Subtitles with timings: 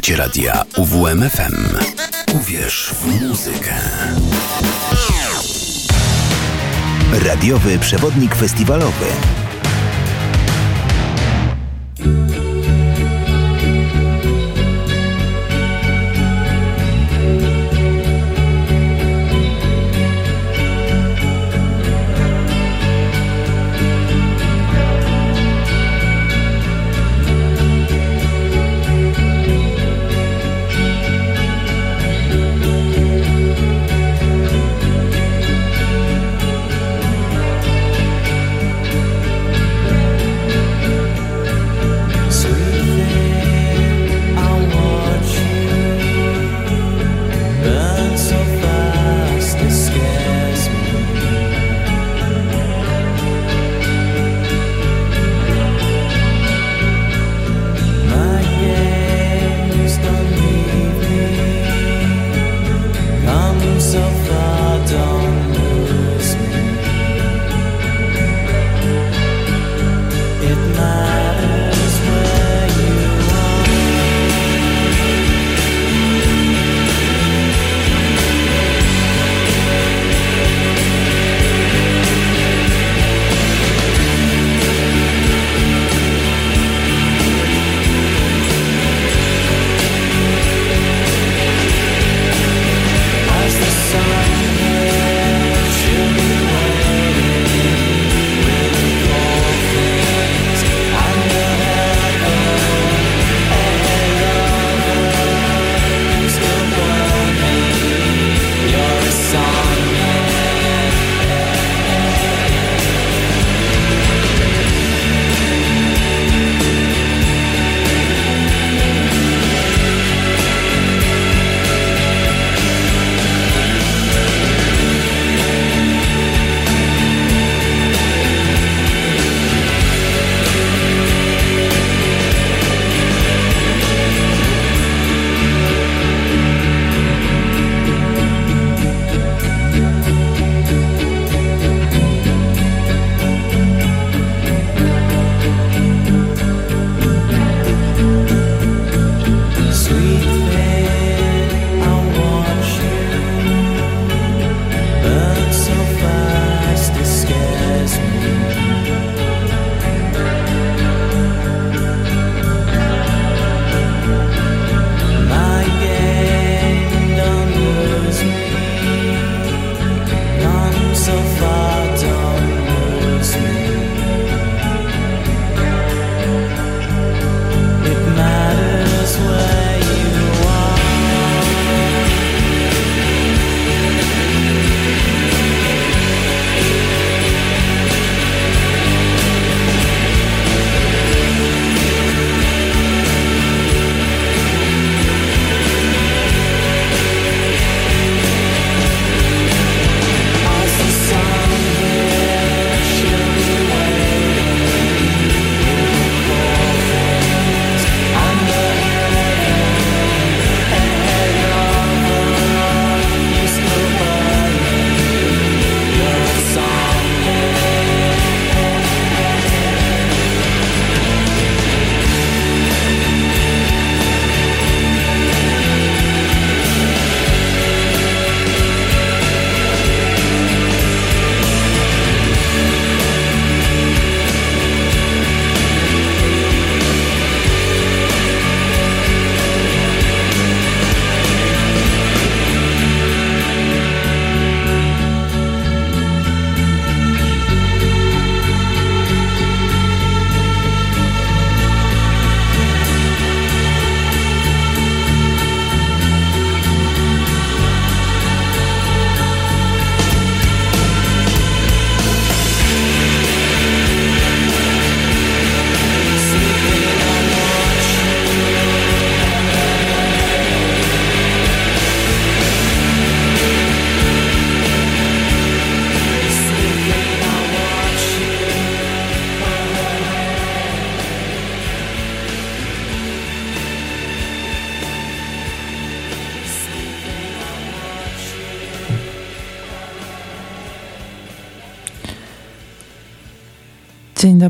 [0.00, 1.76] Słuchacie radia UWMFM.
[2.34, 3.74] Uwierz w muzykę.
[7.24, 9.06] Radiowy przewodnik festiwalowy.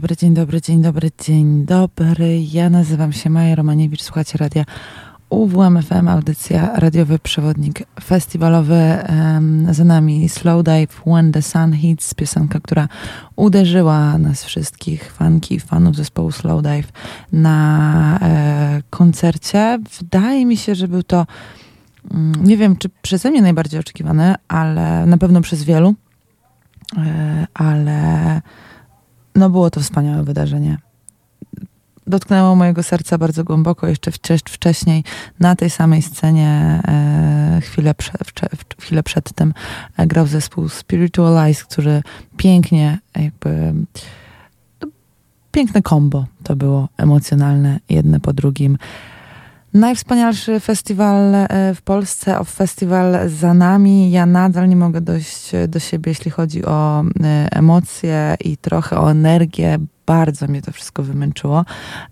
[0.00, 2.42] Dobry, dzień dobry, dzień dobry, dzień dobry.
[2.52, 4.64] Ja nazywam się Maja Romaniewicz, słuchacie radia
[5.30, 8.96] UWMFM, audycja radiowy przewodnik festiwalowy.
[9.08, 12.88] Um, za nami Slow Dive When the Sun Hits, piosenka, która
[13.36, 16.92] uderzyła nas wszystkich, fanki i fanów zespołu Slow Dive
[17.32, 19.78] na e, koncercie.
[20.00, 21.26] Wydaje mi się, że był to,
[22.10, 25.94] mm, nie wiem czy przeze mnie najbardziej oczekiwane, ale na pewno przez wielu,
[26.96, 28.40] e, ale
[29.34, 30.78] no było to wspaniałe wydarzenie
[32.10, 33.86] dotknęło mojego serca bardzo głęboko.
[33.86, 34.10] Jeszcze
[34.44, 35.04] wcześniej
[35.40, 38.12] na tej samej scenie e, chwilę, prze,
[38.80, 39.54] chwilę przed tym
[39.96, 42.02] e, grał zespół Spiritualize, który
[42.36, 43.74] pięknie jakby
[44.82, 44.88] no,
[45.52, 48.78] piękne kombo to było emocjonalne jedne po drugim.
[49.74, 54.10] Najwspanialszy festiwal e, w Polsce, festiwal za nami.
[54.10, 57.04] Ja nadal nie mogę dojść do siebie, jeśli chodzi o
[57.50, 61.64] emocje i trochę o energię bardzo mnie to wszystko wymęczyło.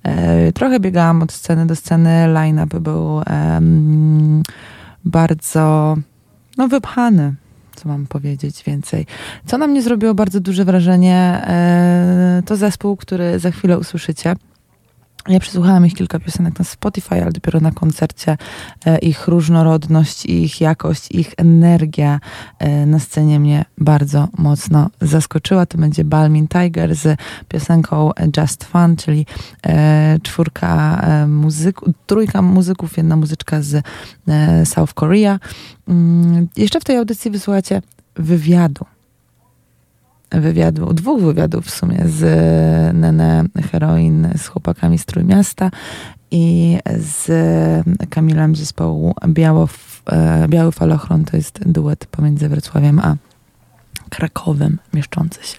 [0.03, 3.23] E, trochę biegałam od sceny do sceny, line-up był
[5.05, 5.97] bardzo
[6.57, 7.35] no, wypchany
[7.77, 9.07] co mam powiedzieć więcej.
[9.47, 14.37] Co na mnie zrobiło bardzo duże wrażenie, e, to zespół, który za chwilę usłyszycie.
[15.29, 18.37] Ja przesłuchałam ich kilka piosenek na Spotify, ale dopiero na koncercie
[18.87, 22.21] e, ich różnorodność, ich jakość, ich energia
[22.59, 25.67] e, na scenie mnie bardzo mocno zaskoczyła.
[25.67, 29.27] To będzie Balmin Tiger z piosenką Just Fun, czyli
[29.67, 33.85] e, czwórka muzyków, trójka muzyków, jedna muzyczka z
[34.65, 35.41] South Korea.
[35.89, 37.83] Mm, jeszcze w tej audycji wysłuchacie
[38.17, 38.85] wywiadu
[40.31, 42.21] wywiadu, dwóch wywiadów w sumie z
[42.97, 45.71] Nene Heroin z chłopakami z Trójmiasta
[46.31, 47.31] i z
[48.11, 49.69] Kamilem zespołu Biało,
[50.07, 51.25] e, Biały Falochron.
[51.25, 53.17] To jest duet pomiędzy Wrocławiem a
[54.11, 55.59] Krakowem mieszczący się.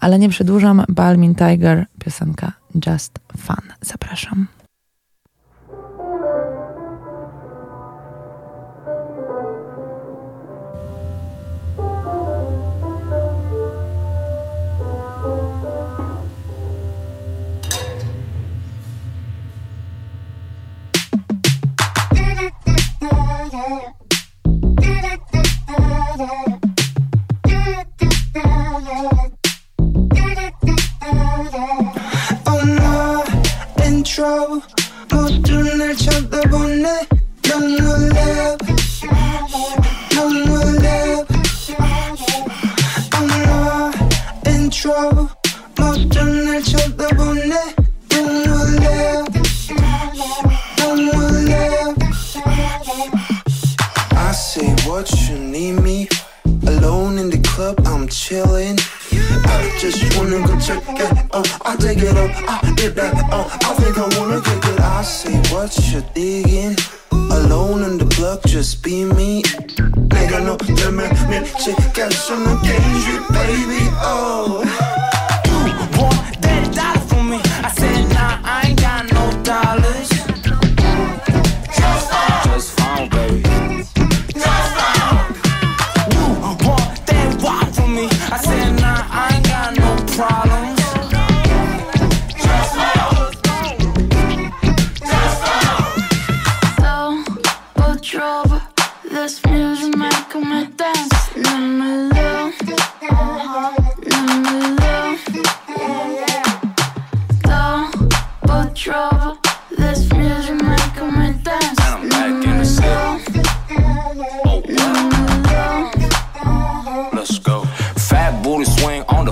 [0.00, 0.84] Ale nie przedłużam.
[0.88, 2.52] Balmin Tiger, piosenka
[2.86, 3.72] Just Fun.
[3.80, 4.46] Zapraszam.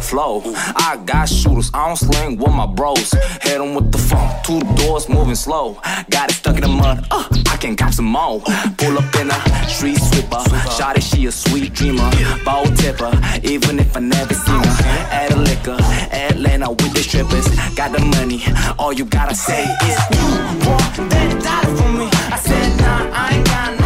[0.03, 0.43] Flow.
[0.45, 3.13] I got shooters, I don't sling with my bros.
[3.43, 5.81] Hit them with the phone, two doors moving slow.
[6.11, 8.41] Got it stuck in the mud, uh, I can cop some more.
[8.79, 10.43] Pull up in a street sweeper.
[10.77, 12.11] Shotty, she a sweet dreamer.
[12.45, 14.83] Bow tipper, even if I never seen her.
[15.11, 15.79] Add a liquor,
[16.13, 17.49] Atlanta with the strippers.
[17.75, 18.43] Got the money,
[18.79, 20.27] all you gotta say is you
[20.69, 22.09] want that dollar from me.
[22.13, 23.82] I said, nah, I ain't got no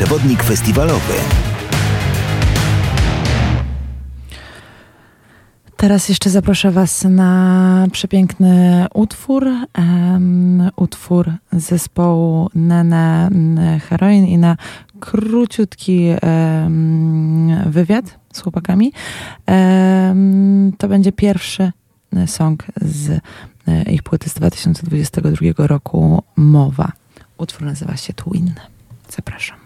[0.00, 1.14] przewodnik festiwalowy.
[5.76, 9.46] Teraz jeszcze zaproszę Was na przepiękny utwór.
[9.78, 13.30] Um, utwór zespołu Nene
[13.88, 14.56] Heroin i na
[15.00, 18.92] króciutki um, wywiad z chłopakami.
[19.46, 21.72] Um, to będzie pierwszy
[22.26, 23.20] song z
[23.90, 26.92] ich płyty z 2022 roku Mowa.
[27.38, 28.54] Utwór nazywa się Twin.
[29.16, 29.59] Zapraszam.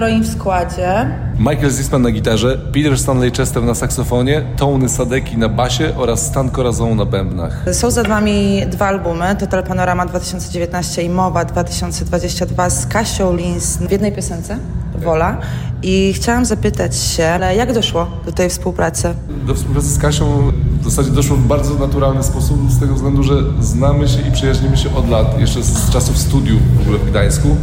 [0.00, 1.06] Heroin w składzie.
[1.38, 6.50] Michael Zisman na gitarze, Peter Stanley Chester na saksofonie, Tony Sadeki na basie oraz Stan
[6.50, 7.64] Corazon na bębnach.
[7.72, 13.90] Są za wami dwa albumy, Total Panorama 2019 i Mowa 2022 z Kasią Lins w
[13.90, 14.58] jednej piosence,
[14.98, 15.36] Wola.
[15.82, 19.14] I chciałam zapytać się, jak doszło do tej współpracy?
[19.46, 23.34] Do współpracy z Kasią w zasadzie doszło w bardzo naturalny sposób, z tego względu, że
[23.60, 27.56] znamy się i przyjaźnimy się od lat, jeszcze z czasów studiów w ogóle w Gdańsku.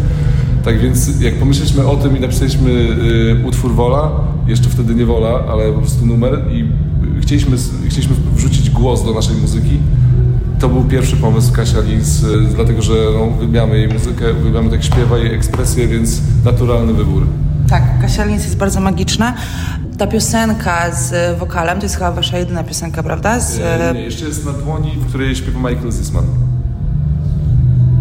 [0.64, 4.12] Tak więc jak pomyśleliśmy o tym i napisaliśmy y, utwór Wola,
[4.48, 6.72] jeszcze wtedy nie Wola, ale po prostu numer i
[7.22, 9.80] chcieliśmy, chcieliśmy wrzucić głos do naszej muzyki,
[10.60, 14.84] to był pierwszy pomysł Kasia Lins, y, dlatego że no, wybiamy jej muzykę, wybiamy tak
[14.84, 17.28] śpiewa, jej ekspresję, więc naturalny wybór.
[17.70, 19.34] Tak, Kasia Lins jest bardzo magiczna.
[19.98, 23.40] Ta piosenka z wokalem to jest chyba wasza jedyna piosenka, prawda?
[23.40, 23.60] Z...
[23.60, 26.26] Nie, nie, jeszcze jest na dłoni, w której śpiewa Michael Zisman.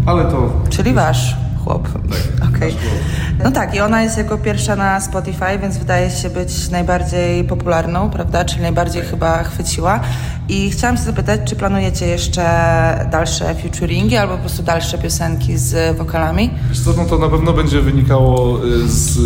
[0.05, 0.53] Ale to...
[0.69, 1.87] Czyli wasz chłop.
[2.39, 2.71] Tak, okay.
[3.43, 8.09] No tak, i ona jest jako pierwsza na Spotify, więc wydaje się być najbardziej popularną,
[8.09, 8.45] prawda?
[8.45, 9.99] Czyli najbardziej chyba chwyciła.
[10.49, 12.43] I chciałam się zapytać, czy planujecie jeszcze
[13.11, 16.49] dalsze featuringi albo po prostu dalsze piosenki z wokalami?
[16.69, 19.17] Wiesz co, no to na pewno będzie wynikało y, z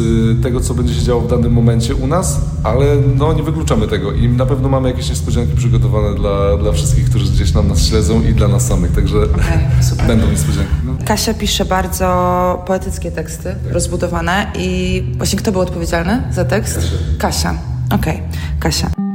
[0.44, 4.12] tego, co będzie się działo w danym momencie u nas, ale no nie wykluczamy tego
[4.12, 8.22] i na pewno mamy jakieś niespodzianki przygotowane dla, dla wszystkich, którzy gdzieś tam nas śledzą
[8.22, 10.72] i dla nas samych, także okay, będą niespodzianki.
[11.06, 16.76] Kasia pisze bardzo poetyckie teksty, rozbudowane i właśnie kto był odpowiedzialny za tekst?
[16.76, 17.18] Kasia.
[17.20, 17.56] Kasia.
[17.92, 18.60] Okej, okay.
[18.60, 19.11] Kasia.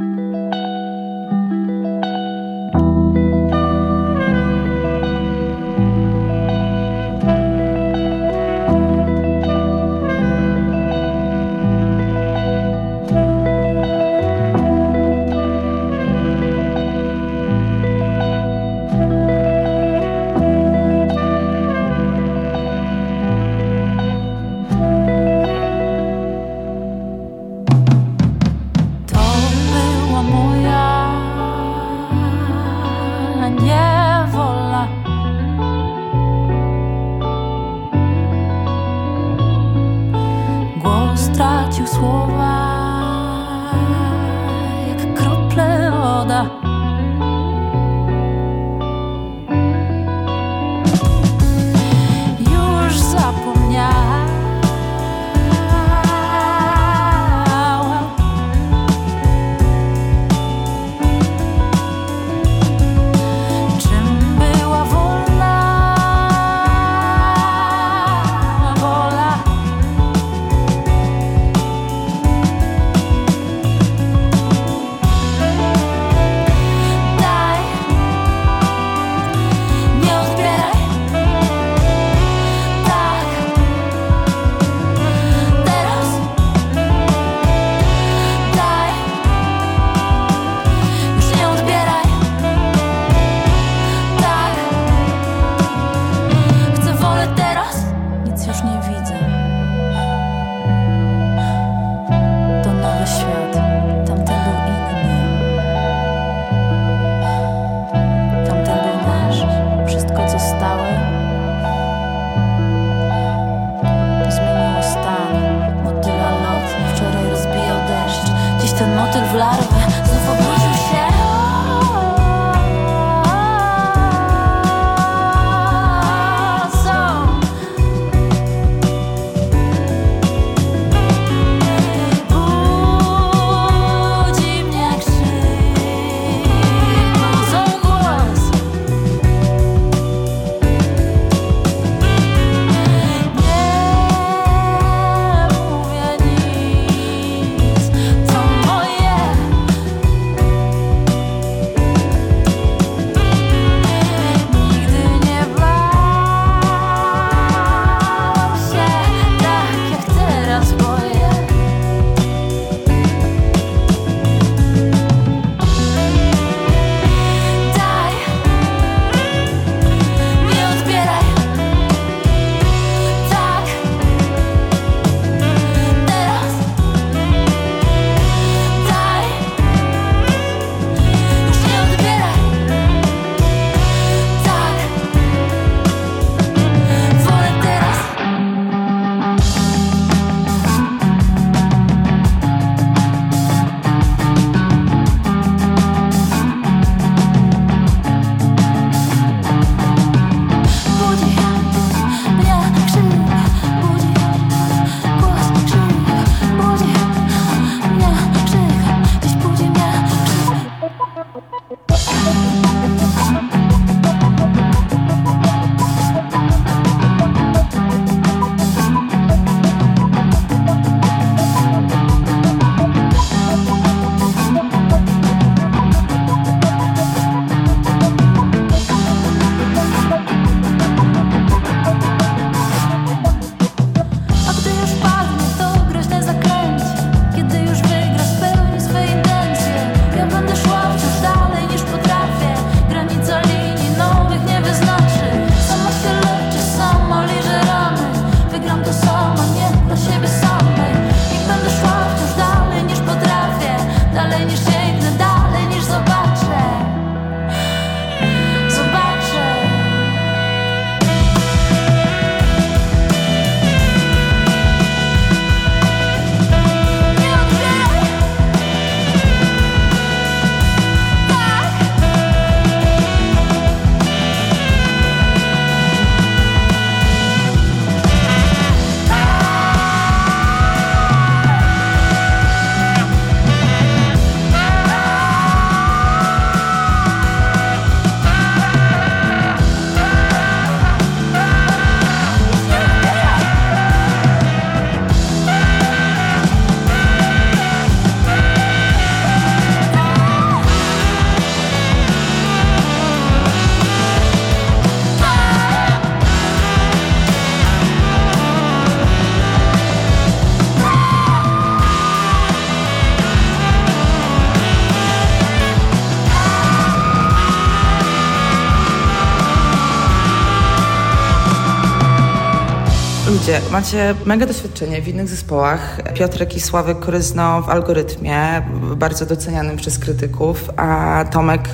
[323.71, 326.01] Macie mega doświadczenie w innych zespołach.
[326.15, 328.63] Piotrek i Sławek Koryzno w algorytmie,
[328.97, 331.69] bardzo docenianym przez krytyków, a Tomek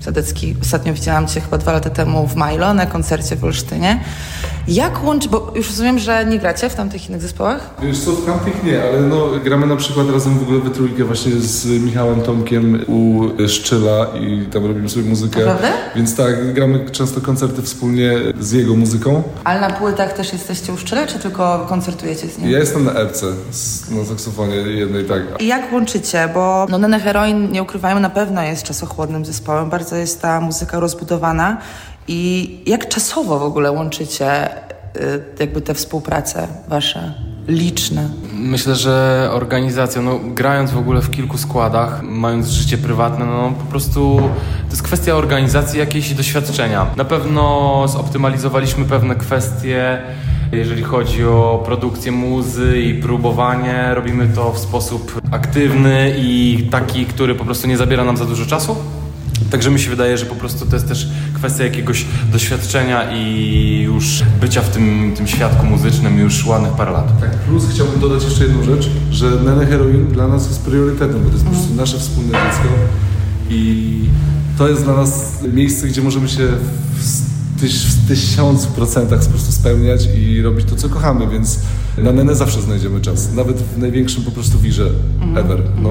[0.00, 4.00] Sadecki, ostatnio widziałam Cię chyba dwa lata temu w Milo na koncercie w Olsztynie.
[4.68, 7.70] Jak łączy, bo już rozumiem, że nie gracie w tamtych innych zespołach?
[7.82, 11.04] Wiesz co, w tamtych nie, ale no, gramy na przykład razem w ogóle we trójkę
[11.04, 15.40] właśnie z Michałem Tomkiem u Szczyla i tam robimy sobie muzykę.
[15.40, 15.72] Naprawdę?
[15.96, 19.22] Więc tak, gramy często koncerty wspólnie z jego muzyką.
[19.44, 22.50] Ale na płytach też jesteście u Szczyla, czy tylko koncertujecie z nim?
[22.50, 23.26] Ja jestem na epce,
[23.90, 25.22] na saksofonie jednej, tak.
[25.38, 26.28] I jak łączycie?
[26.34, 29.70] Bo no, Nene Heroin, nie ukrywajmy, na pewno jest czasochłodnym zespołem.
[29.70, 31.58] Bardzo jest ta muzyka rozbudowana.
[32.08, 37.14] I jak czasowo w ogóle łączycie y, jakby te współprace wasze
[37.48, 38.08] liczne?
[38.32, 43.64] Myślę, że organizacja, no, grając w ogóle w kilku składach, mając życie prywatne, no po
[43.70, 44.16] prostu
[44.64, 46.86] to jest kwestia organizacji jakiejś doświadczenia.
[46.96, 50.02] Na pewno zoptymalizowaliśmy pewne kwestie,
[50.52, 53.94] jeżeli chodzi o produkcję muzy i próbowanie.
[53.94, 58.46] Robimy to w sposób aktywny i taki, który po prostu nie zabiera nam za dużo
[58.46, 58.76] czasu.
[59.50, 64.22] Także mi się wydaje, że po prostu to jest też kwestia jakiegoś doświadczenia i już
[64.40, 67.20] bycia w tym, tym świadku muzycznym już ładnych parę lat.
[67.20, 71.28] Tak, plus chciałbym dodać jeszcze jedną rzecz, że Nene Heroin dla nas jest priorytetem, bo
[71.28, 72.68] to jest po prostu nasze wspólne dziecko
[73.50, 74.00] i
[74.58, 76.48] to jest dla nas miejsce, gdzie możemy się
[76.96, 81.58] w, tyś, w tysiącu procentach po prostu spełniać i robić to, co kochamy, więc
[81.98, 84.90] na Nene zawsze znajdziemy czas, nawet w największym po prostu wirze
[85.36, 85.62] ever.
[85.82, 85.90] No.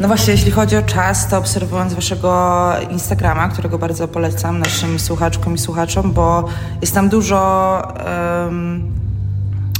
[0.00, 5.54] No właśnie, jeśli chodzi o czas, to obserwując waszego Instagrama, którego bardzo polecam naszym słuchaczkom
[5.54, 6.44] i słuchaczom, bo
[6.80, 7.82] jest tam dużo
[8.46, 8.92] em,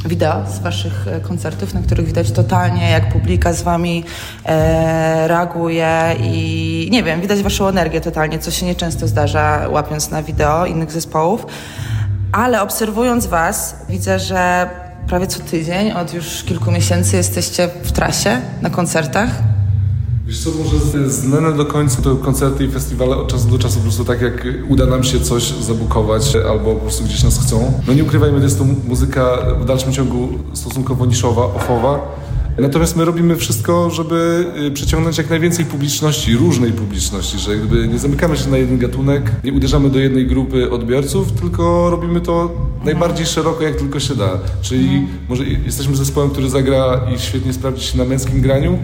[0.05, 4.05] wideo z waszych e, koncertów, na których widać totalnie, jak publika z wami
[4.47, 10.23] e, reaguje i nie wiem, widać waszą energię totalnie, co się nieczęsto zdarza, łapiąc na
[10.23, 11.47] wideo innych zespołów.
[12.33, 14.71] Ale obserwując was, widzę, że
[15.07, 19.54] prawie co tydzień, od już kilku miesięcy jesteście w trasie, na koncertach.
[20.27, 23.59] Wiesz co, może z, z Nene do końca to koncerty i festiwale od czasu do
[23.59, 27.39] czasu po prostu tak jak uda nam się coś zabukować albo po prostu gdzieś nas
[27.39, 27.73] chcą.
[27.87, 32.01] No nie ukrywajmy, to jest to muzyka w dalszym ciągu stosunkowo niszowa, ofowa.
[32.59, 37.99] Natomiast my robimy wszystko, żeby y, przyciągnąć jak najwięcej publiczności, różnej publiczności, że jakby nie
[37.99, 42.51] zamykamy się na jeden gatunek, nie uderzamy do jednej grupy odbiorców, tylko robimy to
[42.85, 44.39] najbardziej szeroko jak tylko się da.
[44.63, 48.79] Czyli może jesteśmy zespołem, który zagra i świetnie sprawdzi się na męskim graniu,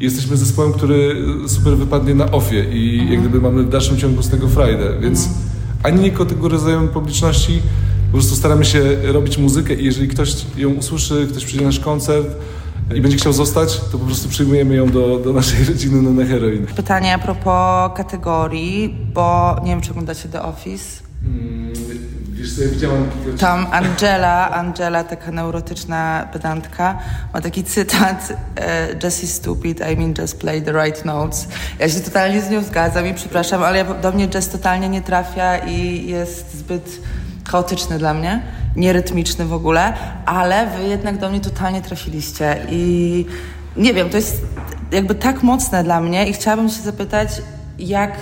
[0.00, 4.28] jesteśmy zespołem, który super wypadnie na ofie i jak gdyby mamy w dalszym ciągu z
[4.28, 5.28] tego frajdę, więc
[5.82, 7.62] ani nie kategoryzujemy publiczności,
[8.06, 11.80] po prostu staramy się robić muzykę i jeżeli ktoś ją usłyszy, ktoś przyjdzie na nasz
[11.80, 12.28] koncert
[12.94, 16.66] i będzie chciał zostać, to po prostu przyjmujemy ją do, do naszej rodziny na heroin.
[16.66, 21.02] Pytanie a propos kategorii, bo nie wiem, czy oglądacie The Office.
[22.40, 26.98] Wiesz co, ja widziałam Tam Angela, Angela, taka neurotyczna pedantka,
[27.34, 31.48] ma taki cytat e, Just is stupid, I mean just play the right notes.
[31.78, 35.58] Ja się totalnie z nią zgadzam i przepraszam, ale do mnie jazz totalnie nie trafia
[35.58, 37.00] i jest zbyt
[37.50, 38.42] chaotyczny dla mnie,
[38.76, 39.92] nierytmiczny w ogóle,
[40.26, 43.26] ale wy jednak do mnie totalnie trafiliście i
[43.76, 44.42] nie wiem, to jest
[44.92, 47.42] jakby tak mocne dla mnie i chciałabym się zapytać,
[47.78, 48.12] jak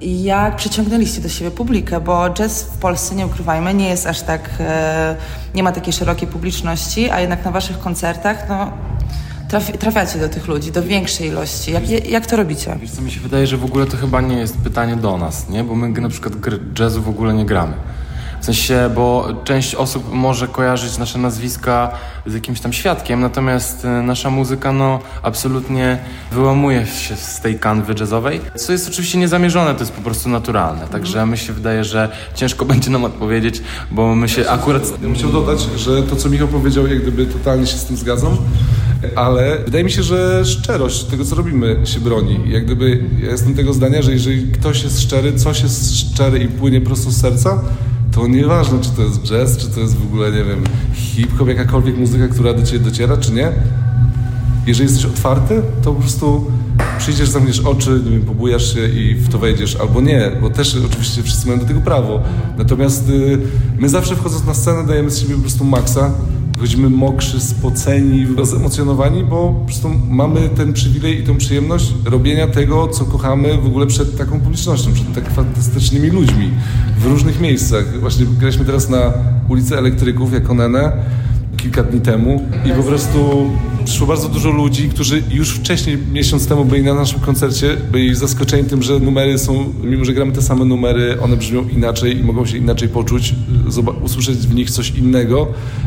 [0.00, 4.50] jak przyciągnęliście do siebie publikę, bo jazz w Polsce, nie ukrywajmy, nie jest aż tak,
[4.60, 5.16] e,
[5.54, 8.72] nie ma takiej szerokiej publiczności, a jednak na waszych koncertach, no,
[9.48, 11.72] trafi, trafiacie do tych ludzi, do większej ilości.
[11.72, 12.78] Jak, jak to robicie?
[12.80, 15.48] Wiesz co, mi się wydaje, że w ogóle to chyba nie jest pytanie do nas,
[15.48, 15.64] nie?
[15.64, 16.34] Bo my na przykład
[16.78, 17.72] jazzu w ogóle nie gramy.
[18.40, 21.90] W sensie, bo część osób może kojarzyć nasze nazwiska
[22.26, 25.98] z jakimś tam świadkiem, natomiast e, nasza muzyka no absolutnie
[26.32, 30.88] wyłamuje się z tej kanwy jazzowej, co jest oczywiście niezamierzone, to jest po prostu naturalne.
[30.88, 34.90] Także mi się wydaje, że ciężko będzie nam odpowiedzieć, bo my się akurat...
[34.90, 37.96] Ja bym chciał dodać, że to, co Michał powiedział, jak gdyby totalnie się z tym
[37.96, 38.36] zgadzam,
[39.16, 42.40] ale wydaje mi się, że szczerość tego, co robimy, się broni.
[42.46, 46.48] Jak gdyby ja jestem tego zdania, że jeżeli ktoś jest szczery, coś jest szczery i
[46.48, 47.62] płynie prosto z serca,
[48.12, 51.96] to nieważne, czy to jest jazz, czy to jest w ogóle, nie wiem, hip-hop, jakakolwiek
[51.96, 53.52] muzyka, która do ciebie dociera, czy nie.
[54.66, 56.50] Jeżeli jesteś otwarty, to po prostu
[56.98, 60.76] przyjdziesz, zamkniesz oczy, nie wiem, pobujasz się i w to wejdziesz, albo nie, bo też
[60.86, 62.22] oczywiście wszyscy mają do tego prawo.
[62.58, 63.38] Natomiast y,
[63.78, 66.10] my zawsze wchodząc na scenę dajemy z siebie po prostu maksa,
[66.60, 72.88] wychodzimy mokrzy, spoceni, rozemocjonowani, bo po prostu mamy ten przywilej i tą przyjemność robienia tego,
[72.88, 76.50] co kochamy w ogóle przed taką publicznością, przed tak fantastycznymi ludźmi
[76.98, 78.00] w różnych miejscach.
[78.00, 79.12] Właśnie graliśmy teraz na
[79.48, 80.92] ulicy Elektryków jako Nene,
[81.62, 83.50] kilka dni temu i po prostu
[83.84, 88.64] przyszło bardzo dużo ludzi, którzy już wcześniej, miesiąc temu byli na naszym koncercie, byli zaskoczeni
[88.64, 92.46] tym, że numery są, mimo że gramy te same numery, one brzmią inaczej i mogą
[92.46, 93.34] się inaczej poczuć,
[94.02, 95.46] usłyszeć w nich coś innego,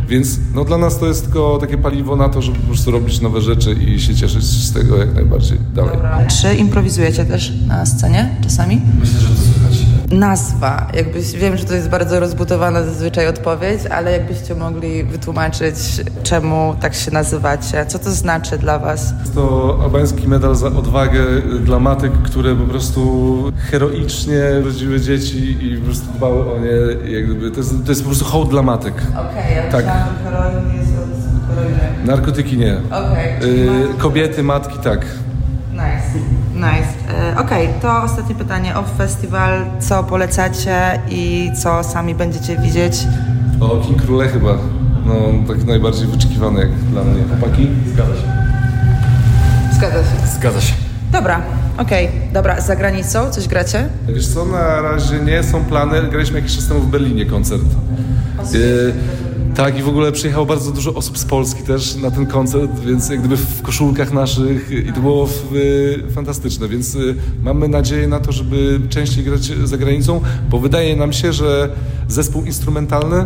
[0.09, 3.21] więc no dla nas to jest tylko takie paliwo na to, żeby po prostu robić
[3.21, 5.91] nowe rzeczy i się cieszyć z tego jak najbardziej dalej.
[5.93, 6.27] Dobra.
[6.41, 8.81] Czy improwizujecie też na scenie czasami?
[8.99, 9.82] Myślę, że to słychać.
[10.13, 10.87] Nazwa.
[10.93, 15.75] Jakbyś, wiem, że to jest bardzo rozbudowana zazwyczaj odpowiedź, ale jakbyście mogli wytłumaczyć,
[16.23, 17.85] czemu tak się nazywacie?
[17.85, 19.13] Co to znaczy dla was?
[19.35, 21.25] To albański medal za odwagę
[21.59, 23.33] dla matek, które po prostu
[23.71, 27.11] heroicznie rodziły dzieci i po prostu dbały o nie.
[27.11, 28.93] Jak gdyby, to, jest, to jest po prostu hołd dla matek.
[28.93, 29.85] Okej, okay, ja Tak.
[30.23, 31.79] heroin jest od heroiny.
[32.05, 32.77] Narkotyki nie.
[32.85, 33.51] Okej.
[33.51, 35.05] Y, kobiety, matki tak.
[36.55, 37.13] Nice.
[37.33, 39.65] E, Okej, to ostatnie pytanie o festiwal.
[39.79, 42.93] Co polecacie i co sami będziecie widzieć?
[43.59, 44.57] O King Króle chyba.
[45.05, 45.15] No,
[45.47, 47.23] tak najbardziej wyczekiwany jak dla mnie.
[47.23, 47.69] Chłopaki?
[47.93, 48.27] Zgadza się.
[49.73, 50.27] Zgadza się.
[50.39, 50.73] Zgadza się.
[51.11, 51.41] Dobra,
[51.77, 52.61] okej, dobra.
[52.61, 53.89] Za granicą coś gracie?
[54.07, 56.01] Wiesz co, na razie nie są plany.
[56.09, 57.61] Graliśmy jakiś czas temu w Berlinie koncert.
[58.55, 58.93] Y,
[59.55, 63.09] tak, i w ogóle przyjechało bardzo dużo osób z Polski też na ten koncert, więc
[63.09, 68.19] jak gdyby w koszulkach naszych i to było y, fantastyczne, więc y, mamy nadzieję na
[68.19, 71.69] to, żeby częściej grać za granicą, bo wydaje nam się, że
[72.07, 73.25] zespół instrumentalny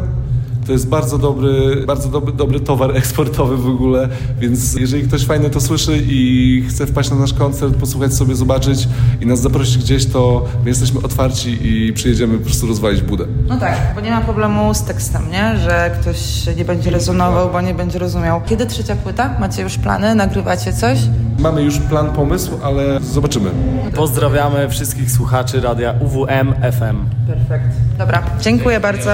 [0.67, 5.49] to jest bardzo dobry, bardzo dobry, dobry towar eksportowy w ogóle, więc jeżeli ktoś fajnie
[5.49, 8.87] to słyszy i chce wpaść na nasz koncert, posłuchać sobie, zobaczyć
[9.21, 13.25] i nas zaprosić gdzieś, to my jesteśmy otwarci i przyjedziemy po prostu rozwalić budę.
[13.47, 15.57] No tak, bo nie ma problemu z tekstem, nie?
[15.57, 18.41] Że ktoś nie będzie rezonował, bo nie będzie rozumiał.
[18.45, 19.37] Kiedy trzecia płyta?
[19.39, 20.15] Macie już plany?
[20.15, 20.99] Nagrywacie coś?
[21.39, 23.49] Mamy już plan, pomysł, ale zobaczymy.
[23.95, 26.97] Pozdrawiamy wszystkich słuchaczy radia UWM FM.
[27.27, 27.75] Perfekt.
[27.97, 29.11] Dobra, dziękuję bardzo.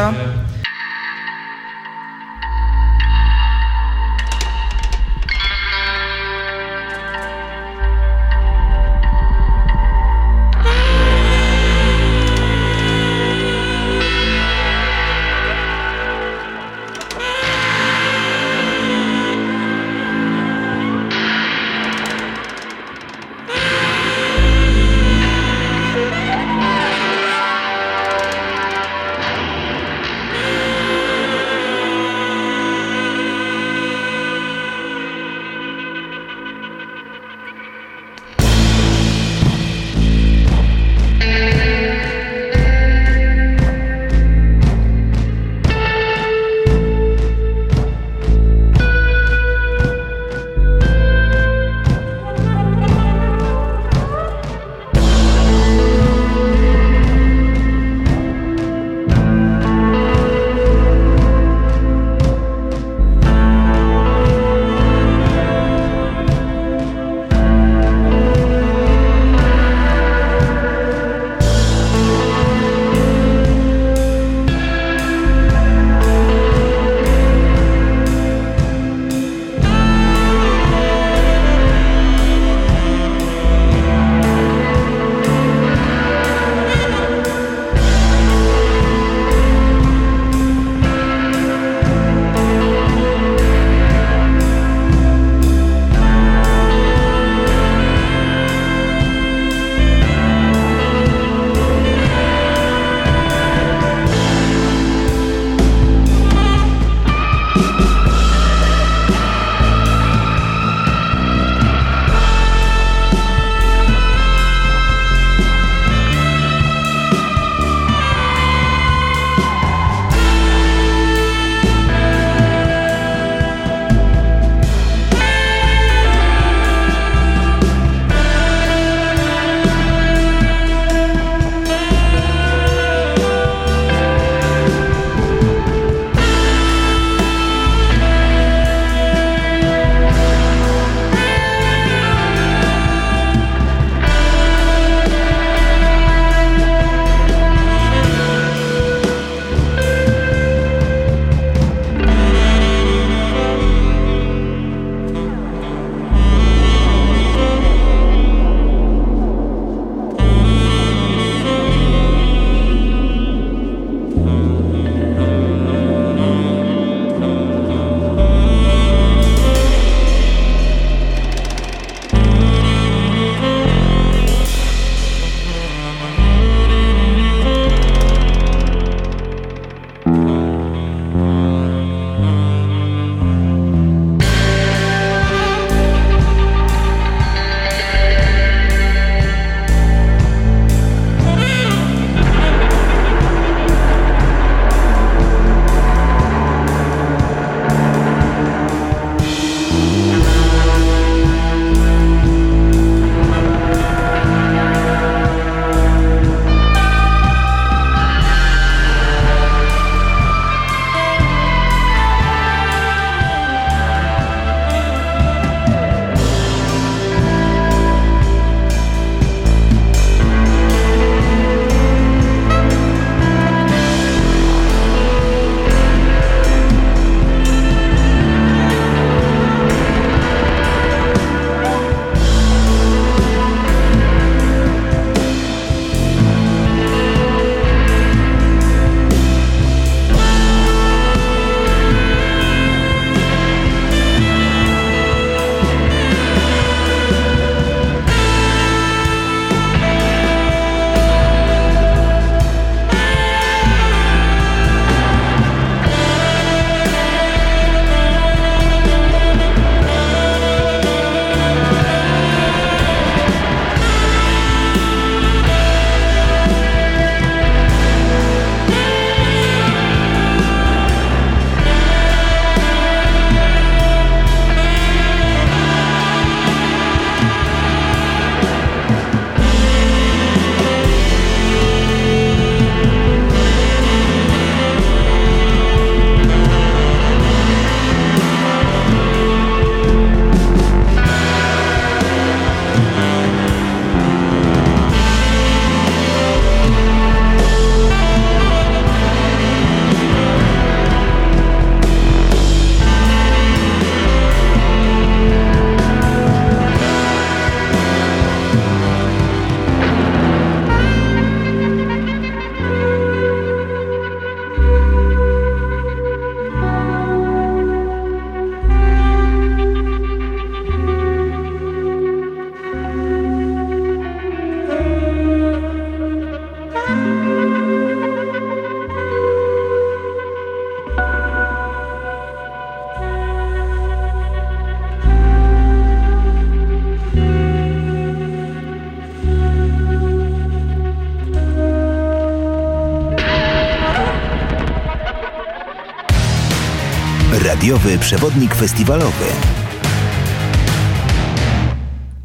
[348.04, 349.26] Przewodnik festiwalowy.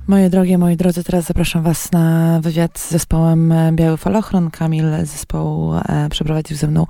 [0.06, 4.50] Moje drogie, moi drodzy, teraz zapraszam Was na wywiad z zespołem e, Biały Falochron.
[4.50, 6.86] Kamil z zespołu e, przeprowadził ze mną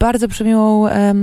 [0.00, 1.14] bardzo przymiłą e,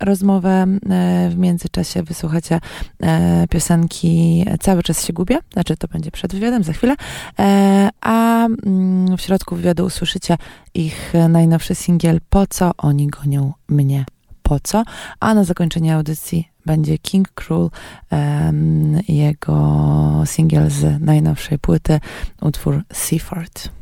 [0.00, 0.66] rozmowę.
[0.90, 2.60] E, w międzyczasie wysłuchacie
[3.02, 6.94] e, piosenki Cały czas się gubię, znaczy to będzie przed wywiadem, za chwilę.
[7.38, 10.36] E, a mm, w środku wywiadu usłyszycie
[10.74, 14.04] ich najnowszy singiel Po co oni gonią mnie?
[14.50, 14.84] Po co?
[15.20, 17.70] A na zakończenie audycji będzie King Cruel,
[18.10, 22.00] um, jego singiel z najnowszej płyty,
[22.40, 23.79] utwór Seaford.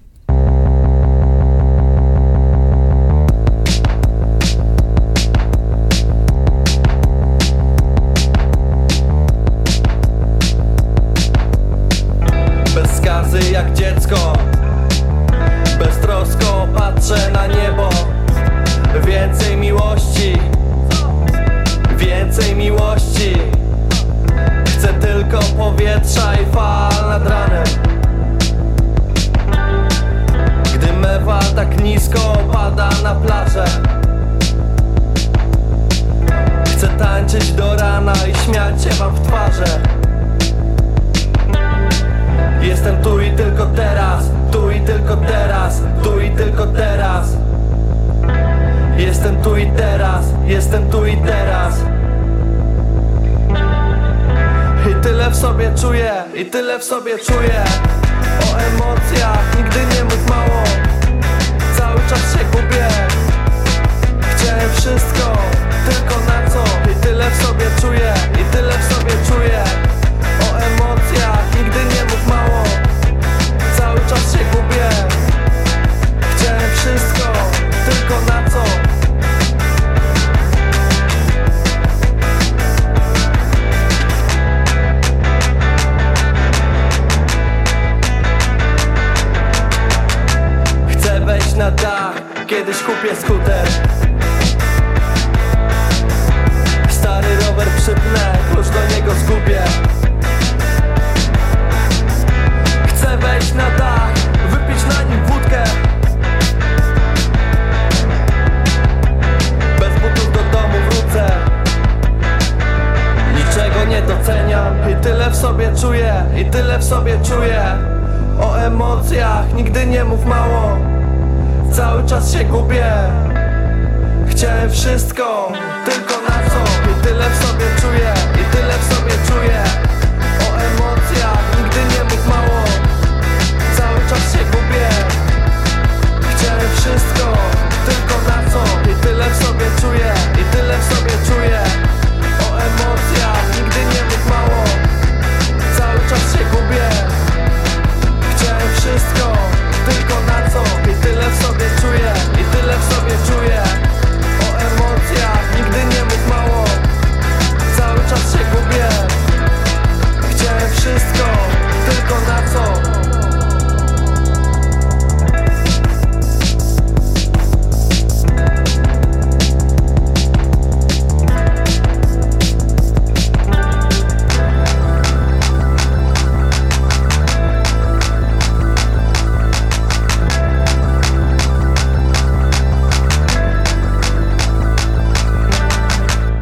[22.39, 23.33] Więcej miłości.
[24.67, 27.65] Chcę tylko powietrza i fal nad ranem.
[30.75, 32.19] Gdy mewa tak nisko
[32.53, 33.65] pada na plażę.
[36.67, 39.81] Chcę tańczyć do rana i śmiać się wam w twarze.
[42.61, 47.37] Jestem tu i tylko teraz, tu i tylko teraz, tu i tylko teraz.
[48.97, 51.75] Jestem tu i teraz, jestem tu i teraz
[55.03, 57.65] tyle w sobie czuję, i tyle w sobie czuję.
[58.43, 60.65] O emocjach nigdy nie mów mało.
[61.77, 62.89] Cały czas się gubię.
[64.21, 65.39] Chciałem wszystko,
[65.91, 69.88] tylko na co I tyle w sobie czuję, i tyle w sobie czuję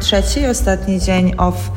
[0.07, 1.71] Trzeci, ostatni dzień off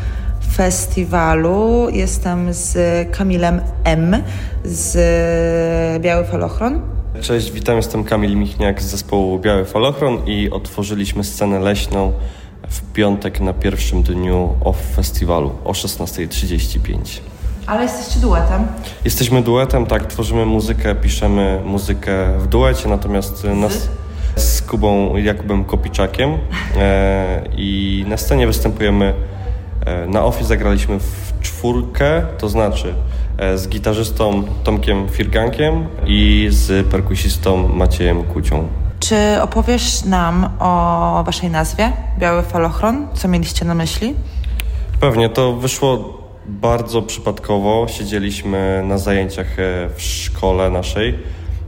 [0.52, 1.88] festiwalu.
[1.92, 2.76] Jestem z
[3.16, 4.22] Kamilem M.
[4.64, 6.80] z Biały Falochron.
[7.20, 12.12] Cześć, witam, jestem Kamil Michniak z zespołu Biały Falochron i otworzyliśmy scenę leśną
[12.68, 16.98] w piątek na pierwszym dniu OFF festiwalu o 16.35.
[17.66, 18.66] Ale jesteście duetem.
[19.04, 23.88] Jesteśmy duetem, tak, tworzymy muzykę, piszemy muzykę w duecie, natomiast nas
[24.70, 26.38] Kubą Jakubem Kopiczakiem
[26.76, 29.14] e, i na scenie występujemy
[29.86, 32.94] e, na OFFie zagraliśmy w czwórkę, to znaczy
[33.38, 38.68] e, z gitarzystą Tomkiem Firgankiem i z perkusistą Maciejem Kucią.
[39.00, 43.08] Czy opowiesz nam o waszej nazwie, Biały Falochron?
[43.14, 44.14] Co mieliście na myśli?
[45.00, 47.86] Pewnie, to wyszło bardzo przypadkowo.
[47.88, 49.56] Siedzieliśmy na zajęciach
[49.96, 51.18] w szkole naszej,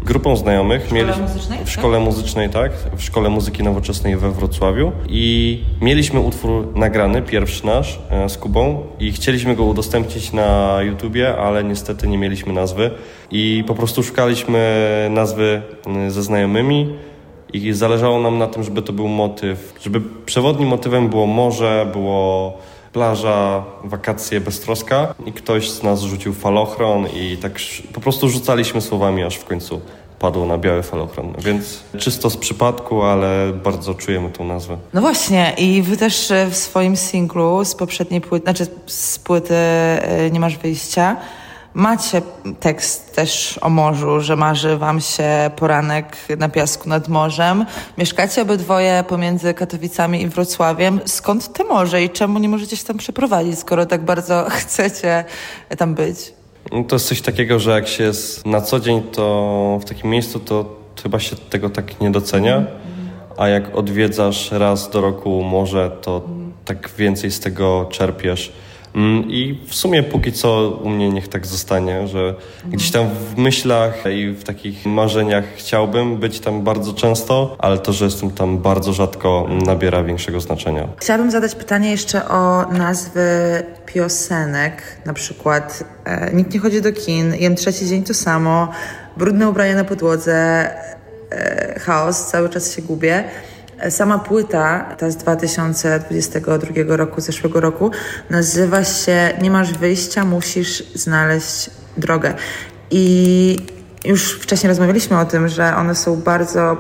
[0.05, 0.83] grupą znajomych.
[0.83, 1.69] W szkole muzycznej, W tak?
[1.69, 2.73] szkole muzycznej, tak.
[2.97, 4.93] W Szkole Muzyki Nowoczesnej we Wrocławiu.
[5.09, 8.83] I mieliśmy utwór nagrany, pierwszy nasz, e, z Kubą.
[9.01, 12.91] I chcieliśmy go udostępnić na YouTubie, ale niestety nie mieliśmy nazwy.
[13.31, 14.61] I po prostu szukaliśmy
[15.11, 15.63] nazwy
[16.09, 16.95] ze znajomymi.
[17.53, 22.59] i zależało nam na tym, żeby to był motyw, żeby przewodnim motywem było morze, było
[22.93, 27.53] plaża, wakacje, beztroska i ktoś z nas rzucił falochron i tak
[27.93, 29.81] po prostu rzucaliśmy słowami, aż w końcu
[30.19, 31.35] padło na biały falochron.
[31.39, 34.77] Więc czysto z przypadku, ale bardzo czujemy tą nazwę.
[34.95, 39.55] No właśnie, i wy też e, w swoim singlu z poprzedniej płyty, znaczy z płyty
[39.55, 41.17] e, Nie masz wyjścia,
[41.75, 42.23] macie
[42.61, 47.67] tekst też o morzu, że marzy wam się poranek na piasku nad morzem.
[47.99, 51.01] Mieszkacie obydwoje pomiędzy Katowicami i Wrocławiem.
[51.07, 55.25] Skąd te morze i czemu nie możecie się tam przeprowadzić, skoro tak bardzo chcecie
[55.79, 56.33] tam być?
[56.89, 60.41] To jest coś takiego, że jak się jest na co dzień, to w takim miejscu,
[60.41, 62.67] to chyba się tego tak nie docenia.
[63.37, 66.23] A jak odwiedzasz raz do roku morze, to
[66.65, 68.53] tak więcej z tego czerpiesz.
[68.95, 72.35] Mm, I w sumie póki co u mnie niech tak zostanie, że
[72.67, 77.93] gdzieś tam w myślach i w takich marzeniach chciałbym być tam bardzo często, ale to,
[77.93, 80.89] że jestem tam bardzo rzadko nabiera większego znaczenia.
[80.97, 83.23] Chciałabym zadać pytanie jeszcze o nazwy
[83.87, 88.69] piosenek, na przykład e, Nikt nie chodzi do kin, Jem trzeci dzień to samo,
[89.17, 90.35] Brudne ubrania na podłodze,
[91.31, 93.25] e, Chaos, cały czas się gubię.
[93.91, 97.91] Sama płyta, ta z 2022 roku, zeszłego roku,
[98.31, 102.35] nazywa się Nie masz wyjścia, musisz znaleźć drogę.
[102.91, 103.57] I
[104.05, 106.77] już wcześniej rozmawialiśmy o tym, że one są bardzo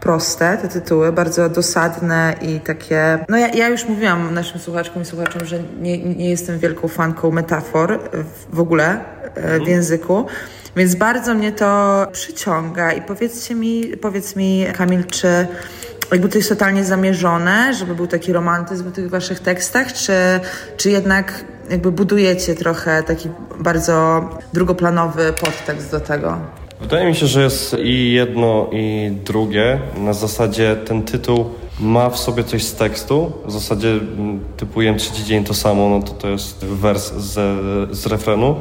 [0.00, 3.18] proste, te tytuły, bardzo dosadne i takie...
[3.28, 7.30] No ja, ja już mówiłam naszym słuchaczkom i słuchaczom, że nie, nie jestem wielką fanką
[7.30, 9.00] metafor w, w ogóle
[9.34, 10.26] e, w języku,
[10.76, 15.46] więc bardzo mnie to przyciąga i powiedzcie mi, powiedz mi Kamil, czy
[16.12, 20.12] jakby to jest totalnie zamierzone, żeby był taki romantyzm w tych waszych tekstach, czy,
[20.76, 23.28] czy jednak jakby budujecie trochę taki
[23.60, 26.38] bardzo drugoplanowy podtekst do tego?
[26.80, 29.80] Wydaje mi się, że jest i jedno, i drugie.
[29.96, 31.44] Na zasadzie ten tytuł
[31.80, 33.32] ma w sobie coś z tekstu.
[33.46, 37.32] W zasadzie mm, typu Jem trzeci dzień to samo, no to to jest wers z,
[37.96, 38.56] z refrenu.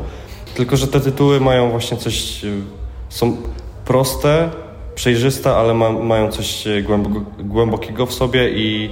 [0.56, 2.62] Tylko, że te tytuły mają właśnie coś, y,
[3.10, 3.38] są
[3.86, 4.50] proste,
[4.96, 8.90] przejrzyste, ale ma, mają coś głęboko, głębokiego w sobie i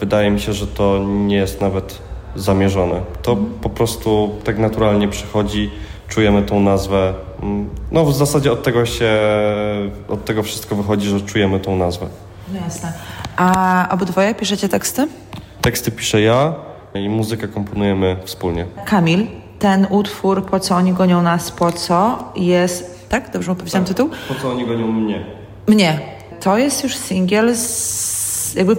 [0.00, 1.98] wydaje mi się, że to nie jest nawet
[2.36, 3.00] zamierzone.
[3.22, 5.70] To po prostu tak naturalnie przychodzi,
[6.08, 7.14] czujemy tą nazwę.
[7.42, 9.10] Mm, No w zasadzie od tego się,
[10.08, 12.06] od tego wszystko wychodzi, że czujemy tą nazwę.
[12.52, 12.92] No jasne.
[13.36, 15.08] A obydwoje piszecie teksty?
[15.62, 16.54] Teksty piszę ja
[16.94, 18.66] i muzykę komponujemy wspólnie.
[18.84, 19.26] Kamil,
[19.58, 22.93] ten utwór Po co oni gonią nas, po co jest...
[23.14, 23.30] Tak?
[23.30, 24.10] Dobrze mu powiedziałam tytuł?
[24.28, 25.24] Po co oni gonią mnie?
[25.66, 26.00] Mnie.
[26.40, 28.76] To jest już singiel z, jakby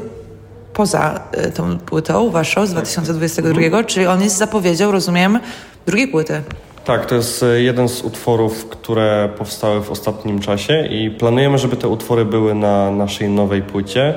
[0.73, 5.39] poza y, tą płytą waszą z 2022, czyli on jest zapowiedzią, rozumiem,
[5.85, 6.41] drugiej płyty.
[6.85, 11.75] Tak, to jest e, jeden z utworów, które powstały w ostatnim czasie i planujemy, żeby
[11.75, 14.13] te utwory były na naszej nowej płycie,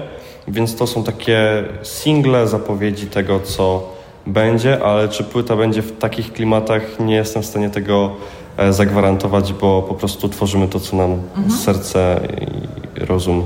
[0.49, 3.93] więc to są takie single zapowiedzi tego, co
[4.27, 8.38] będzie, ale czy płyta będzie w takich klimatach, nie jestem w stanie tego e,
[8.71, 11.23] zagwarantować, bo po prostu tworzymy to, co nam
[11.65, 13.45] serce i rozum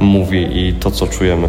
[0.00, 1.48] mówi i to, co czujemy.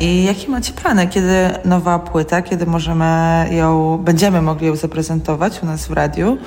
[0.00, 1.08] I jakie macie plany?
[1.08, 6.38] Kiedy nowa płyta, kiedy możemy ją, będziemy mogli ją zaprezentować u nas w radiu?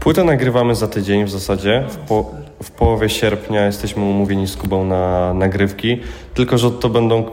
[0.00, 1.84] Płytę nagrywamy za tydzień w zasadzie.
[1.88, 2.30] W, po,
[2.62, 6.00] w połowie sierpnia jesteśmy umówieni z Kubą na nagrywki,
[6.34, 7.24] tylko że to będą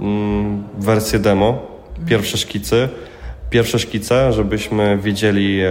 [0.00, 1.58] mm, wersje demo,
[2.06, 2.88] pierwsze szkicy.
[3.50, 5.70] Pierwsze szkice, żebyśmy wiedzieli, e,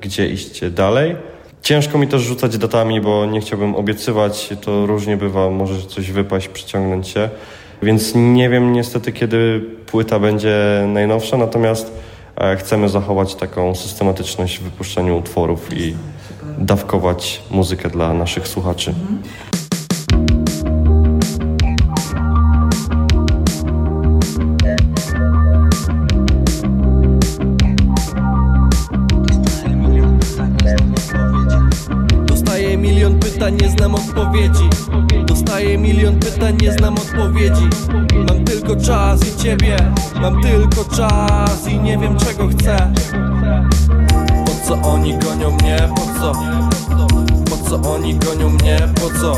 [0.00, 1.16] gdzie iść dalej.
[1.62, 6.48] Ciężko mi też rzucać datami, bo nie chciałbym obiecywać, to różnie bywa, może coś wypaść,
[6.48, 7.28] przyciągnąć się.
[7.82, 11.92] Więc nie wiem niestety, kiedy płyta będzie najnowsza, natomiast
[12.36, 15.94] e, chcemy zachować taką systematyczność w wypuszczaniu utworów i
[16.58, 18.94] dawkować muzykę dla naszych słuchaczy.
[33.42, 34.68] Pytań, nie znam odpowiedzi
[35.26, 37.68] Dostaję milion pytań, nie znam odpowiedzi
[38.28, 39.76] Mam tylko czas i ciebie
[40.20, 42.92] Mam tylko czas i nie wiem czego chcę
[44.46, 46.32] Po co oni gonią mnie, po co?
[47.50, 49.36] Po co oni gonią mnie, po co?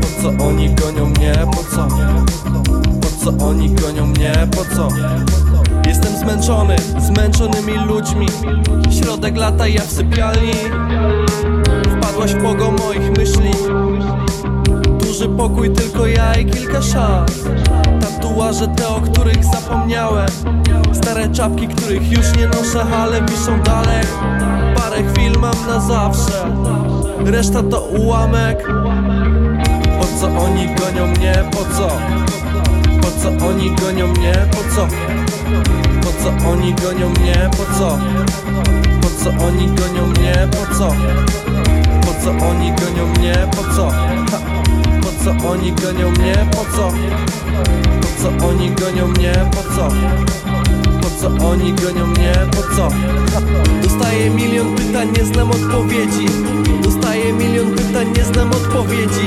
[0.00, 1.88] Po co oni gonią mnie, po co?
[3.00, 4.88] Po co oni gonią mnie, po co?
[5.88, 8.26] Jestem zmęczony, zmęczonymi ludźmi.
[8.90, 10.52] Środek lata, ja w sypialni.
[11.96, 13.50] Wpadłaś w pogo moich myśli.
[14.98, 17.32] Duży pokój, tylko ja i kilka szans.
[18.00, 20.28] Tatuaże te, o których zapomniałem.
[20.92, 24.04] Stare czapki, których już nie noszę, ale wiszą dalej.
[24.76, 26.56] Parę chwil mam na zawsze.
[27.24, 28.66] Reszta to ułamek.
[30.00, 31.48] Po co oni po co?
[31.50, 32.27] Po co
[33.28, 34.88] oni gonią mnie, po co?
[36.00, 37.98] Po co oni gonią mnie, po co?
[39.00, 40.94] Po co oni gonią mnie, po co?
[42.00, 43.90] Po co oni gonią mnie, po co?
[45.02, 46.92] Po co oni gonią mnie, po co?
[48.00, 49.88] Po co oni gonią mnie, po co?
[51.00, 52.88] Po co oni gonią mnie, po co?
[53.82, 56.26] Dostaję milion pytań, nie znam odpowiedzi
[56.82, 59.26] Dostaję milion pytań, nie znam odpowiedzi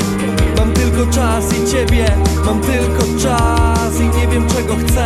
[0.57, 2.05] Mam tylko czas i ciebie
[2.45, 5.05] Mam tylko czas i nie wiem czego chcę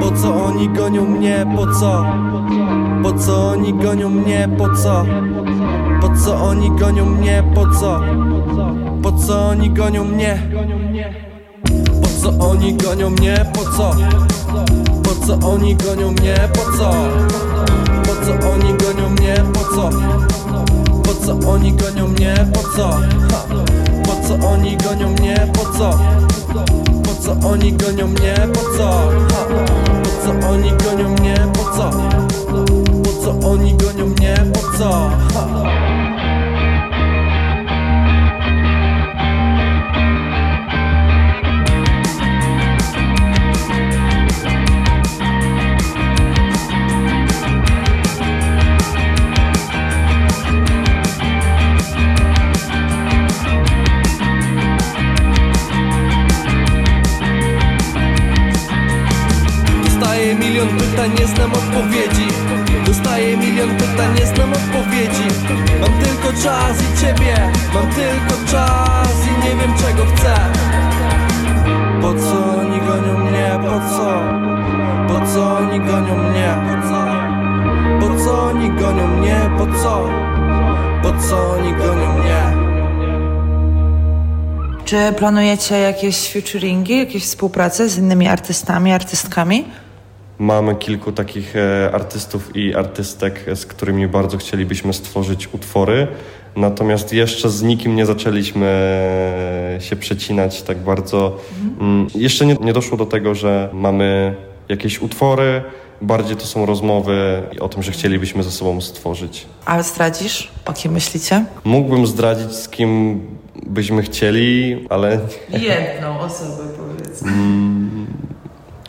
[0.00, 2.04] Po co oni gonią mnie, po co?
[3.02, 5.04] Po co oni gonią mnie, po co?
[6.00, 8.00] Po co oni gonią mnie, po co?
[9.02, 10.42] Po co oni gonią mnie?
[12.02, 13.90] Po co oni gonią mnie, po co?
[15.02, 16.90] Po co oni gonią mnie, po co?
[18.02, 19.90] Po co oni gonią mnie, po co?
[21.02, 22.90] Po co oni gonią mnie, po co?
[23.30, 23.49] Ha.
[24.52, 25.98] Oni gonią mnie, po co?
[27.04, 29.08] Po co oni gonią mnie, po co?
[29.30, 29.44] Ha.
[30.02, 31.90] Po co oni gonią mnie, po co?
[33.02, 35.10] Po co oni gonią mnie, po co?
[35.34, 35.70] Ha.
[85.20, 89.64] Planujecie jakieś featuringi, jakieś współpracę z innymi artystami, artystkami?
[90.38, 96.06] Mamy kilku takich e, artystów i artystek, z którymi bardzo chcielibyśmy stworzyć utwory.
[96.56, 98.66] Natomiast jeszcze z nikim nie zaczęliśmy
[99.76, 101.36] e, się przecinać tak bardzo.
[101.80, 104.34] Mm, Jeszcze nie, nie doszło do tego, że mamy
[104.68, 105.62] jakieś utwory.
[106.02, 109.46] Bardziej to są rozmowy o tym, że chcielibyśmy ze sobą stworzyć.
[109.64, 110.50] Ale zdradzisz?
[110.66, 111.44] O kim myślicie?
[111.64, 113.20] Mógłbym zdradzić, z kim
[113.66, 115.20] byśmy chcieli, ale
[115.50, 117.32] Jedną osobę powiedzmy.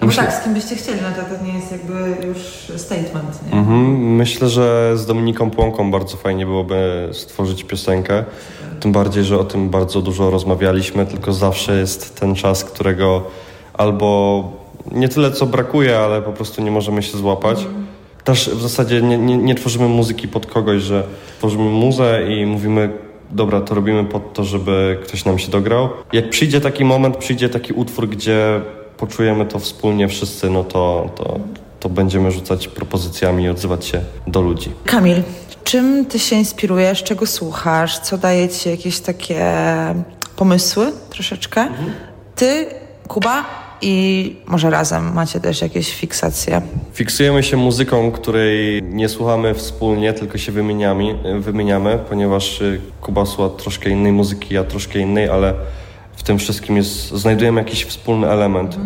[0.02, 2.38] No Myślę- tak, z kim byście chcieli, no to, to nie jest jakby już
[2.82, 3.60] statement, nie?
[3.60, 8.24] Mhm, Myślę, że z Dominiką Płonką bardzo fajnie byłoby stworzyć piosenkę.
[8.80, 13.24] Tym bardziej, że o tym bardzo dużo rozmawialiśmy, tylko zawsze jest ten czas, którego
[13.74, 14.44] albo
[14.92, 17.66] nie tyle co brakuje, ale po prostu nie możemy się złapać.
[18.24, 21.04] Też w zasadzie nie, nie, nie tworzymy muzyki pod kogoś, że
[21.38, 22.90] tworzymy muzę i mówimy,
[23.32, 25.90] dobra, to robimy pod to, żeby ktoś nam się dograł.
[26.14, 28.62] Jak przyjdzie taki moment, przyjdzie taki utwór, gdzie
[28.98, 31.40] poczujemy to wspólnie wszyscy, no to, to,
[31.80, 34.70] to będziemy rzucać propozycjami i odzywać się do ludzi.
[34.86, 35.24] Kamil,
[35.64, 39.46] czym ty się inspirujesz, czego słuchasz, co daje ci jakieś takie
[40.36, 41.68] pomysły troszeczkę?
[42.36, 42.66] Ty,
[43.08, 43.46] Kuba
[43.82, 46.62] i może razem macie też jakieś fiksacje.
[46.94, 53.50] Fiksujemy się muzyką, której nie słuchamy wspólnie, tylko się wymieniamy, wymieniamy ponieważ y, Kuba słucha
[53.58, 55.54] troszkę innej muzyki, ja troszkę innej, ale
[56.16, 58.78] w tym wszystkim jest, znajdujemy jakiś wspólny element, y,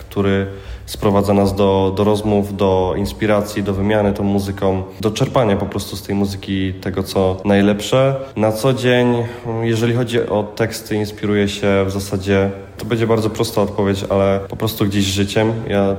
[0.00, 0.46] który
[0.86, 5.96] sprowadza nas do, do rozmów, do inspiracji, do wymiany tą muzyką, do czerpania po prostu
[5.96, 8.16] z tej muzyki tego, co najlepsze.
[8.36, 13.30] Na co dzień, mm, jeżeli chodzi o teksty, inspiruję się w zasadzie, to będzie bardzo
[13.30, 15.52] prosta odpowiedź, ale po prostu gdzieś życiem.
[15.68, 15.96] Ja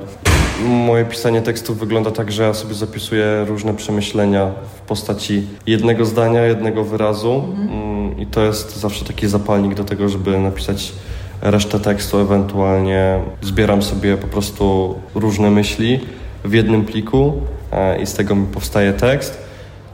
[0.66, 6.42] Moje pisanie tekstów wygląda tak, że ja sobie zapisuję różne przemyślenia w postaci jednego zdania,
[6.42, 10.94] jednego wyrazu mm, i to jest zawsze taki zapalnik do tego, żeby napisać
[11.42, 16.00] resztę tekstu, ewentualnie zbieram sobie po prostu różne myśli
[16.46, 17.34] w jednym pliku
[17.72, 19.49] e, i z tego mi powstaje tekst.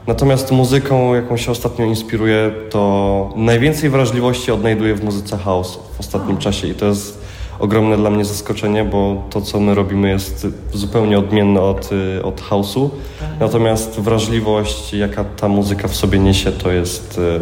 [0.06, 6.38] Natomiast muzyką, jaką się ostatnio inspiruję, to najwięcej wrażliwości odnajduję w muzyce house w ostatnim
[6.38, 7.26] czasie i to jest
[7.58, 12.42] ogromne dla mnie zaskoczenie, bo to, co my robimy jest zupełnie odmienne od, y, od
[12.42, 12.88] house'u.
[13.40, 17.40] Natomiast wrażliwość, jaka ta muzyka w sobie niesie, to jest, y,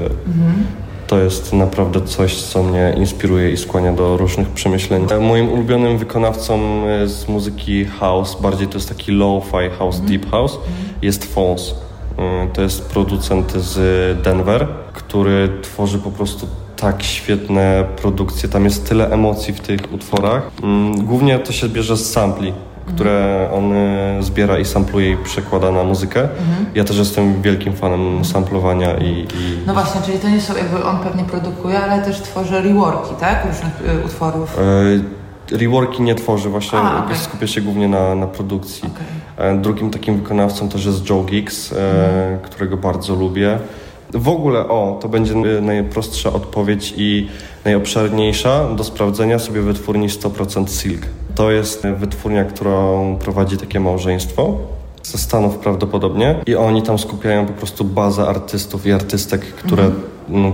[1.07, 5.07] to jest naprawdę coś, co mnie inspiruje i skłania do różnych przemyśleń.
[5.21, 10.59] Moim ulubionym wykonawcą y, z muzyki house, bardziej to jest taki low-fi house, deep house,
[11.03, 11.84] jest Fons.
[12.19, 16.47] Y, To jest producent z Denver, który tworzy po prostu
[16.77, 18.49] tak świetne produkcje.
[18.49, 20.51] Tam jest tyle emocji w tych utworach.
[20.63, 22.53] Mm, Głównie to się bierze z sampli.
[22.87, 26.29] które on y, zbiera i sampluje i przekłada na muzykę.
[26.75, 30.85] Ja też jestem wielkim fanem samplowania i, i No właśnie, czyli to nie są, jakby
[30.85, 33.47] on pewnie produkuje, ale też tworzy reworki, tak?
[33.47, 34.57] Różnych y, utworów.
[35.53, 37.17] reworki nie tworzy, właśnie A, okej.
[37.17, 38.89] skupia się głównie na, na produkcji.
[38.95, 39.07] Okej.
[39.39, 43.59] E, Drugim takim wykonawcą też jest Joe Giggs, e, którego bardzo lubię.
[44.15, 47.29] W ogóle, o, to będzie najprostsza odpowiedź i
[47.65, 51.03] najobszerniejsza do sprawdzenia sobie wytwórni 100% Silk.
[51.35, 54.59] To jest wytwórnia, którą prowadzi takie małżeństwo
[55.03, 59.91] ze Stanów prawdopodobnie i oni tam skupiają po prostu bazę artystów i artystek, które, no,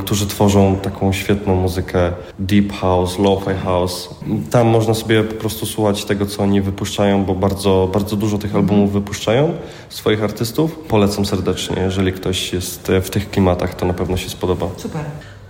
[0.01, 4.09] którzy tworzą taką świetną muzykę deep house, lo-fi house.
[4.51, 8.55] Tam można sobie po prostu słuchać tego, co oni wypuszczają, bo bardzo, bardzo dużo tych
[8.55, 9.53] albumów wypuszczają
[9.89, 10.79] swoich artystów.
[10.89, 14.67] Polecam serdecznie, jeżeli ktoś jest w tych klimatach, to na pewno się spodoba.
[14.77, 15.03] Super.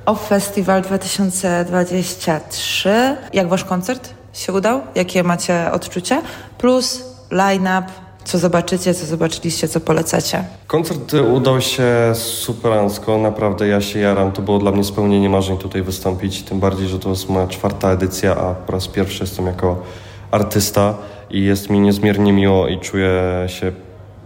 [0.06, 3.16] Off Festival 2023.
[3.32, 4.80] Jak wasz koncert się udał?
[4.94, 6.22] Jakie macie odczucia?
[6.58, 7.84] Plus line-up,
[8.24, 10.44] co zobaczycie, co zobaczyliście, co polecacie.
[10.66, 14.32] Koncert y, udał się superancko, naprawdę ja się jaram.
[14.32, 17.92] To było dla mnie spełnienie marzeń tutaj wystąpić, tym bardziej, że to jest moja czwarta
[17.92, 19.82] edycja, a po raz pierwszy jestem jako
[20.30, 20.94] artysta
[21.30, 23.12] i jest mi niezmiernie miło i czuję
[23.46, 23.72] się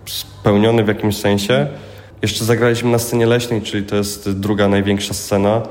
[0.06, 1.66] spełniony w jakimś sensie.
[2.22, 5.62] Jeszcze zagraliśmy na scenie leśnej, czyli to jest druga największa scena.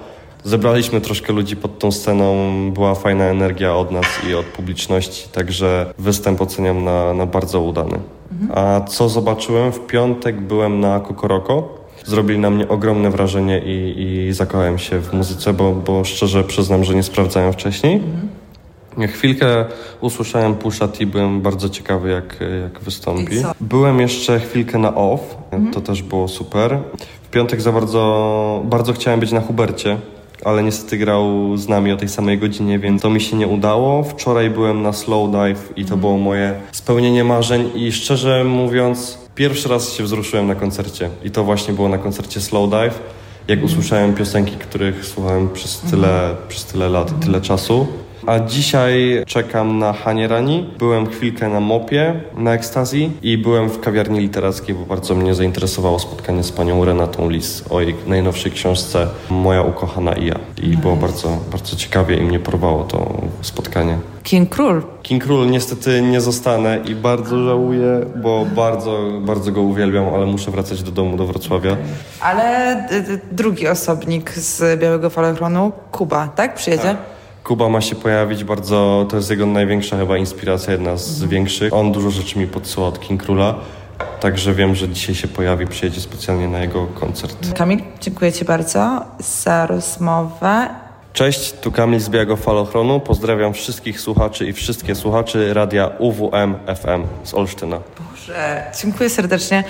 [0.43, 5.93] Zebraliśmy troszkę ludzi pod tą sceną, była fajna energia od nas i od publiczności, także
[5.97, 7.99] występ oceniam na, na bardzo udany.
[8.55, 9.71] A co zobaczyłem?
[9.71, 11.83] W piątek byłem na Kokoroko.
[12.05, 16.83] Zrobili na mnie ogromne wrażenie i, i zakochałem się w muzyce, bo, bo szczerze przyznam,
[16.83, 18.01] że nie sprawdzałem wcześniej.
[19.07, 19.65] Chwilkę
[20.01, 23.35] usłyszałem Pusha T, byłem bardzo ciekawy jak, jak wystąpi.
[23.61, 25.37] Byłem jeszcze chwilkę na off,
[25.73, 26.79] to też było super.
[27.23, 29.97] W piątek za bardzo, bardzo chciałem być na Hubercie,
[30.45, 34.03] ale niestety grał z nami o tej samej godzinie, więc to mi się nie udało.
[34.03, 39.69] Wczoraj byłem na Slow Dive i to było moje spełnienie marzeń i szczerze mówiąc, pierwszy
[39.69, 42.99] raz się wzruszyłem na koncercie i to właśnie było na koncercie Slow Dive.
[43.47, 47.87] Jak usłyszałem piosenki, których słuchałem przez tyle, przez tyle lat i tyle czasu.
[48.25, 50.69] A dzisiaj czekam na Hanie Rani.
[50.79, 55.99] Byłem chwilkę na Mopie, na Ekstazji i byłem w kawiarni literackiej, bo bardzo mnie zainteresowało
[55.99, 60.35] spotkanie z panią Renatą Lis o jej najnowszej książce Moja ukochana i ja.
[60.61, 63.97] I było bardzo, bardzo ciekawie i mnie porwało to spotkanie.
[64.23, 64.81] King Król.
[65.01, 70.51] King Król niestety nie zostanę i bardzo żałuję, bo bardzo, bardzo go uwielbiam, ale muszę
[70.51, 71.77] wracać do domu, do Wrocławia.
[72.21, 72.87] Ale
[73.31, 76.55] drugi osobnik z Białego Falochronu, Kuba, tak?
[76.55, 76.95] Przyjedzie?
[77.43, 81.73] Kuba ma się pojawić bardzo, to jest jego największa chyba inspiracja, jedna z większych.
[81.73, 83.55] On dużo rzeczy mi podsyła od King Króla,
[84.19, 87.53] także wiem, że dzisiaj się pojawi, przyjedzie specjalnie na jego koncert.
[87.53, 90.69] Kamil, dziękuję Ci bardzo za rozmowę.
[91.13, 92.99] Cześć, tu Kamil z Białego Falochronu.
[92.99, 97.79] Pozdrawiam wszystkich słuchaczy i wszystkie słuchaczy radia UWM FM z Olsztyna.
[98.11, 99.63] Boże, dziękuję serdecznie.